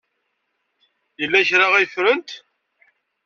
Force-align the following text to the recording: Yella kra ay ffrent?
Yella 1.19 1.47
kra 1.49 1.65
ay 1.73 1.87
ffrent? 1.93 2.29